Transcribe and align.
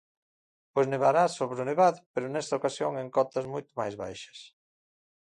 Pois 0.73 0.87
nevará 0.93 1.23
sobre 1.37 1.57
o 1.63 1.67
nevado, 1.69 1.99
pero 2.13 2.27
nesta 2.33 2.57
ocasión 2.59 2.91
en 3.01 3.07
cotas 3.15 3.45
moito 3.53 3.71
máis 3.79 3.95
baixas. 4.03 4.39